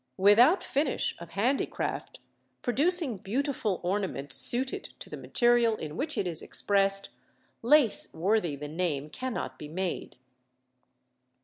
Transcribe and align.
Without 0.17 0.63
finish 0.63 1.15
of 1.19 1.29
handicraft, 1.37 2.19
producing 2.63 3.17
beautiful 3.19 3.79
ornament 3.83 4.33
suited 4.33 4.85
to 4.97 5.11
the 5.11 5.15
material 5.15 5.75
in 5.75 5.95
which 5.95 6.17
it 6.17 6.25
is 6.25 6.41
expressed, 6.41 7.09
lace 7.61 8.11
worthy 8.11 8.55
the 8.55 8.67
name 8.67 9.11
cannot 9.11 9.59
be 9.59 9.67
made. 9.67 10.15